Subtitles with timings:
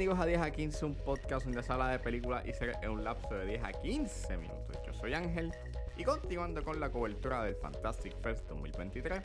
[0.00, 2.88] Bienvenidos a 10 a 15, un podcast donde se habla de películas y series en
[2.88, 4.78] un lapso de 10 a 15 minutos.
[4.86, 5.52] Yo soy Ángel
[5.98, 9.20] y continuando con la cobertura del Fantastic Fest 2023,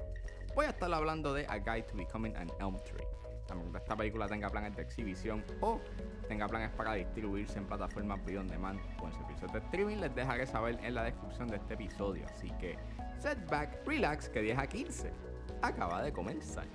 [0.54, 3.08] voy a estar hablando de A Guide to Becoming an Elm Tree.
[3.48, 5.80] También esta película tenga planes de exhibición o
[6.28, 10.14] tenga planes para distribuirse en plataformas video on demand o en servicios de streaming, les
[10.14, 12.26] dejaré saber en la descripción de este episodio.
[12.26, 12.78] Así que,
[13.20, 15.10] setback, relax, que 10 a 15
[15.62, 16.68] acaba de comenzar.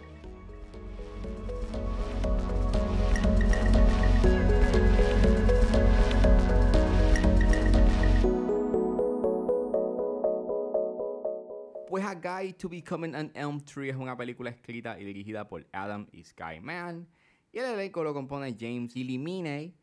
[12.21, 16.23] Guide to Becoming an Elm Tree es una película escrita y dirigida por Adam y
[16.23, 17.09] Sky Mann.
[17.51, 19.75] Y el elenco lo compone James Illimine,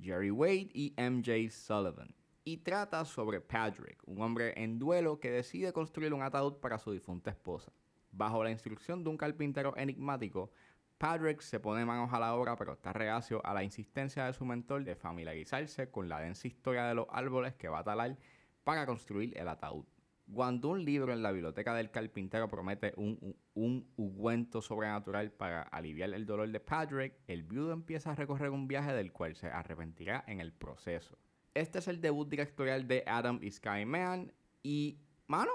[0.00, 2.14] Jerry Wade y MJ Sullivan.
[2.44, 6.92] Y trata sobre Patrick, un hombre en duelo que decide construir un ataúd para su
[6.92, 7.70] difunta esposa.
[8.10, 10.50] Bajo la instrucción de un carpintero enigmático,
[10.96, 14.44] Patrick se pone manos a la obra pero está reacio a la insistencia de su
[14.46, 18.16] mentor de familiarizarse con la densa historia de los árboles que va a talar
[18.64, 19.84] para construir el ataúd.
[20.32, 26.12] Cuando un libro en la biblioteca del carpintero promete un, un, ungüento sobrenatural para aliviar
[26.14, 30.24] el dolor de Patrick, el viudo empieza a recorrer un viaje del cual se arrepentirá
[30.26, 31.18] en el proceso.
[31.54, 35.50] Este es el debut directorial de Adam y Sky Man y, mano,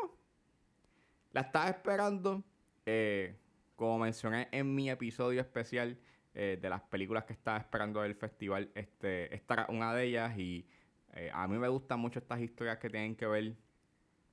[1.32, 2.44] la estaba esperando.
[2.86, 3.38] Eh,
[3.76, 5.98] como mencioné en mi episodio especial
[6.34, 10.68] eh, de las películas que estaba esperando del festival, este, esta una de ellas y
[11.14, 13.56] eh, a mí me gustan mucho estas historias que tienen que ver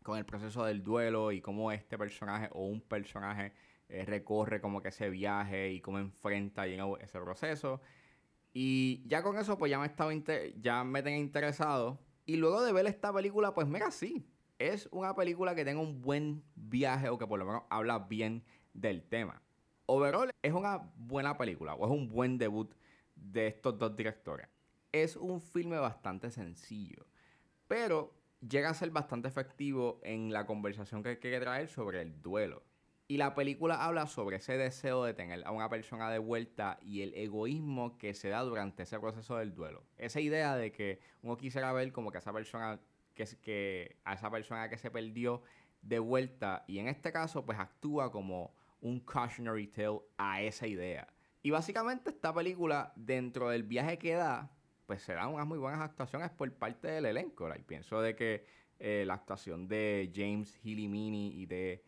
[0.03, 3.53] con el proceso del duelo y cómo este personaje o un personaje
[3.89, 7.81] eh, recorre como que ese viaje y cómo enfrenta ese proceso.
[8.53, 10.13] Y ya con eso pues ya me estaba
[10.61, 11.99] ya me tenía interesado.
[12.25, 14.27] Y luego de ver esta película, pues mira, sí,
[14.59, 18.45] es una película que tenga un buen viaje o que por lo menos habla bien
[18.73, 19.43] del tema.
[19.87, 22.73] Overall es una buena película o es un buen debut
[23.15, 24.49] de estos dos directores.
[24.93, 27.07] Es un filme bastante sencillo,
[27.67, 32.63] pero llega a ser bastante efectivo en la conversación que quiere traer sobre el duelo.
[33.09, 37.03] Y la película habla sobre ese deseo de tener a una persona de vuelta y
[37.03, 39.85] el egoísmo que se da durante ese proceso del duelo.
[39.99, 42.81] Esa idea de que uno quisiera ver como que esa persona
[43.15, 45.43] que, que a esa persona que se perdió
[45.83, 51.07] de vuelta y en este caso pues actúa como un cautionary tale a esa idea.
[51.43, 54.51] Y básicamente esta película dentro del viaje que da
[54.93, 57.49] pues se dan unas muy buenas actuaciones por parte del elenco.
[57.57, 58.45] Y pienso de que
[58.79, 61.83] eh, la actuación de James Healy Mini y de,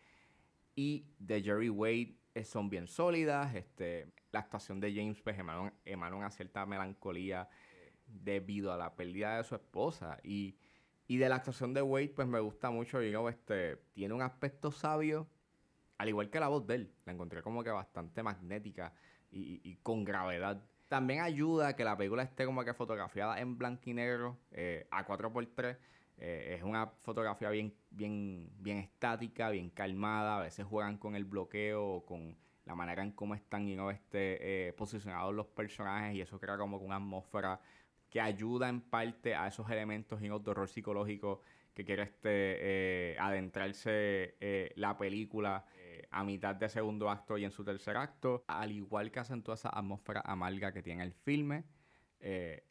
[0.74, 3.54] y de Jerry Wade eh, son bien sólidas.
[3.54, 7.46] Este, la actuación de James pues, emana, una cierta melancolía
[8.06, 10.18] debido a la pérdida de su esposa.
[10.22, 10.56] Y,
[11.06, 15.28] de la actuación de Wade, pues me gusta mucho, digo, este, tiene un aspecto sabio,
[15.98, 16.94] al igual que la voz de él.
[17.04, 18.94] La encontré como que bastante magnética
[19.30, 20.64] y con gravedad.
[20.94, 24.86] También ayuda a que la película esté como que fotografiada en blanco y negro eh,
[24.92, 25.76] a 4x3.
[26.18, 30.36] Eh, es una fotografía bien, bien, bien estática, bien calmada.
[30.36, 34.68] A veces juegan con el bloqueo con la manera en cómo están y no este,
[34.68, 37.60] eh, posicionados los personajes y eso crea como una atmósfera
[38.08, 41.40] que ayuda en parte a esos elementos y de horror psicológico
[41.74, 44.36] que quiere este, adentrarse
[44.76, 45.66] la película
[46.14, 49.68] a mitad de segundo acto y en su tercer acto, al igual que acentúa esa
[49.70, 51.64] atmósfera amarga que tiene el filme.
[52.20, 52.64] Eh,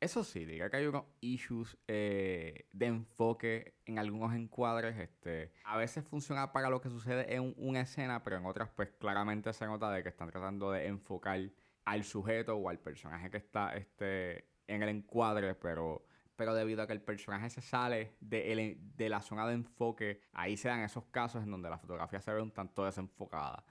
[0.00, 4.98] eso sí, diría que hay unos issues eh, de enfoque en algunos encuadres.
[4.98, 8.90] Este, a veces funciona para lo que sucede en una escena, pero en otras pues
[8.98, 11.38] claramente se nota de que están tratando de enfocar
[11.84, 16.04] al sujeto o al personaje que está este, en el encuadre, pero
[16.38, 20.56] pero debido a que el personaje se sale de, de, la zona de enfoque, ahí
[20.56, 23.64] se dan esos casos en donde la fotografía se ve un tanto desenfocada.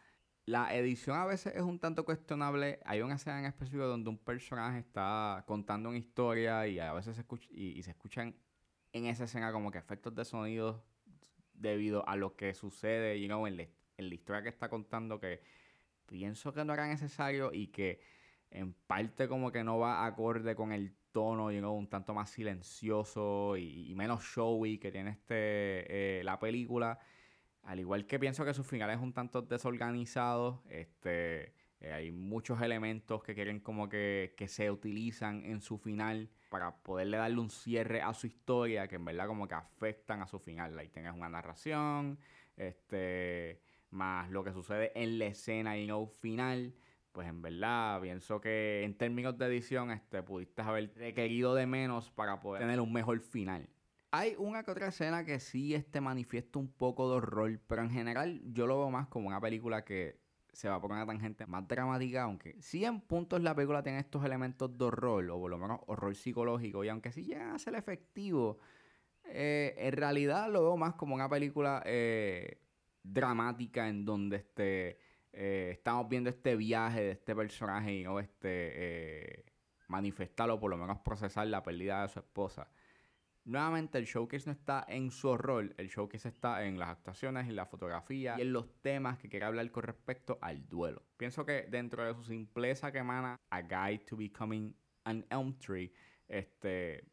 [0.46, 2.82] La edición a veces es un tanto cuestionable.
[2.84, 7.16] Hay una escena en específico donde un personaje está contando una historia y a veces
[7.16, 8.36] se, escucha, y, se escuchan
[8.92, 10.84] en esa escena como que efectos de sonido
[11.54, 15.42] debido a lo que sucede you know, en, en la historia que está contando que
[16.06, 18.02] pienso que no era necesario y que
[18.52, 22.30] en parte como que no va acorde con el tono, you know, un tanto más
[22.30, 27.00] silencioso y, menos showy que tiene este eh, la película.
[27.64, 32.62] Al igual que pienso que su final es un tanto desorganizado, este, eh, hay muchos
[32.62, 37.50] elementos que quieren como que, que, se utilizan en su final para poderle darle un
[37.50, 40.80] cierre a su historia que en verdad como que afectan a su final.
[40.80, 42.20] Ahí tienes una narración,
[42.56, 46.74] este, más lo que sucede en la escena y no final
[47.18, 52.12] pues en verdad pienso que en términos de edición este, pudiste haber requerido de menos
[52.12, 53.68] para poder tener un mejor final.
[54.12, 57.90] Hay una que otra escena que sí este manifiesta un poco de horror, pero en
[57.90, 60.20] general yo lo veo más como una película que
[60.54, 64.24] se va por una tangente más dramática, aunque sí en puntos la película tiene estos
[64.24, 67.74] elementos de horror, o por lo menos horror psicológico, y aunque sí llegan a ser
[67.74, 68.58] efectivos,
[69.24, 72.62] eh, en realidad lo veo más como una película eh,
[73.02, 75.00] dramática en donde este,
[75.40, 79.46] eh, estamos viendo este viaje de este personaje y no este
[79.88, 82.68] manifestar o por lo menos procesar la pérdida de su esposa.
[83.46, 87.56] Nuevamente el showcase no está en su horror, el showcase está en las actuaciones, en
[87.56, 91.04] la fotografía y en los temas que quiere hablar con respecto al duelo.
[91.18, 95.94] Pienso que dentro de su simpleza que emana A Guide to Becoming an Elm Tree,
[96.28, 97.08] este,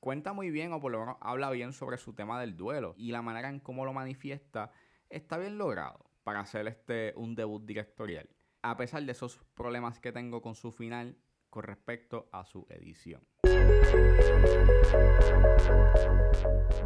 [0.00, 3.10] cuenta muy bien o por lo menos habla bien sobre su tema del duelo y
[3.10, 4.70] la manera en cómo lo manifiesta
[5.08, 8.28] está bien logrado para hacer este, un debut directorial.
[8.62, 11.16] A pesar de esos problemas que tengo con su final
[11.50, 13.22] con respecto a su edición.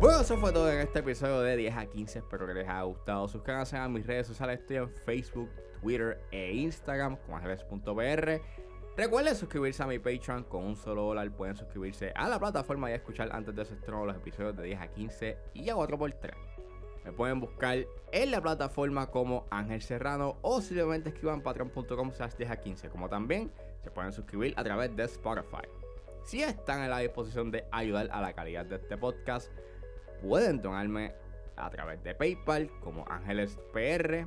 [0.00, 2.18] Bueno, eso fue todo en este episodio de 10 a 15.
[2.20, 3.28] Espero que les haya gustado.
[3.28, 4.60] Suscríbanse a mis redes sociales.
[4.60, 8.40] Estoy en Facebook, Twitter e Instagram como ángeles.br.
[8.96, 11.30] Recuerden suscribirse a mi Patreon con un solo dólar.
[11.32, 14.80] Pueden suscribirse a la plataforma y escuchar antes de su estreno los episodios de 10
[14.80, 16.53] a 15 y a 4 por 3
[17.04, 22.50] Me pueden buscar en la plataforma como Ángel Serrano o simplemente escriban patreon.com slash 10
[22.50, 22.88] a 15.
[22.88, 23.52] Como también
[23.82, 25.68] se pueden suscribir a través de Spotify.
[26.24, 29.52] Si están en la disposición de ayudar a la calidad de este podcast,
[30.22, 31.14] pueden donarme
[31.56, 34.26] a través de PayPal como Ángeles PR.